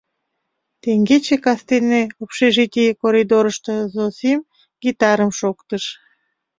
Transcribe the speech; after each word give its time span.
—Теҥгече 0.81 1.35
кастене 1.45 2.01
общежитий 2.23 2.89
коридорышто 3.01 3.73
Зосим 3.93 4.39
гитарым 4.83 5.31
шоктыш. 5.39 5.83